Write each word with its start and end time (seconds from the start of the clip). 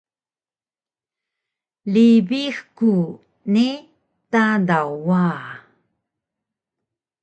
Ribix 1.93 2.55
ku 2.75 2.91
ni 3.53 3.67
Tadaw 4.31 4.89
wa! 5.07 5.25